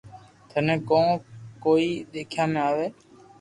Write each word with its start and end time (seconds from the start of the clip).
ٿني 0.49 0.75
ڪون 0.89 1.07
ڪوئي 1.63 1.89
ديکيا 2.13 2.45
۾ 2.53 2.59
آوي 2.69 2.87